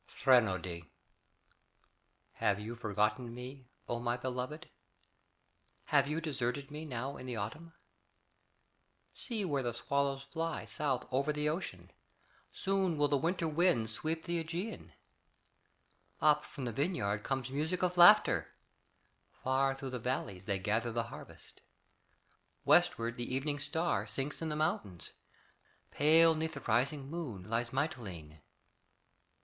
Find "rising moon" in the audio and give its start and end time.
26.61-27.47